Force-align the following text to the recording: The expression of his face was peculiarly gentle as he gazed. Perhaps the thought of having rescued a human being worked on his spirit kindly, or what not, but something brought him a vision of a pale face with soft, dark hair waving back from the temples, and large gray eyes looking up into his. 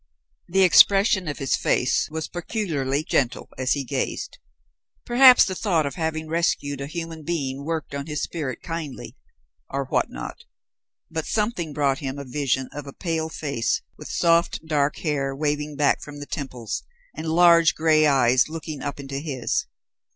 The 0.49 0.63
expression 0.63 1.27
of 1.27 1.37
his 1.37 1.55
face 1.55 2.09
was 2.09 2.27
peculiarly 2.27 3.03
gentle 3.03 3.49
as 3.59 3.73
he 3.73 3.83
gazed. 3.83 4.39
Perhaps 5.05 5.45
the 5.45 5.53
thought 5.53 5.85
of 5.85 5.93
having 5.93 6.27
rescued 6.27 6.81
a 6.81 6.87
human 6.87 7.21
being 7.21 7.63
worked 7.63 7.93
on 7.93 8.07
his 8.07 8.23
spirit 8.23 8.63
kindly, 8.63 9.15
or 9.69 9.85
what 9.85 10.09
not, 10.09 10.45
but 11.11 11.27
something 11.27 11.71
brought 11.71 11.99
him 11.99 12.17
a 12.17 12.23
vision 12.25 12.67
of 12.73 12.87
a 12.87 12.93
pale 12.93 13.29
face 13.29 13.83
with 13.95 14.09
soft, 14.09 14.65
dark 14.65 14.95
hair 14.97 15.35
waving 15.35 15.75
back 15.75 16.01
from 16.01 16.19
the 16.19 16.25
temples, 16.25 16.81
and 17.15 17.27
large 17.29 17.75
gray 17.75 18.07
eyes 18.07 18.49
looking 18.49 18.81
up 18.81 18.99
into 18.99 19.19
his. 19.19 19.67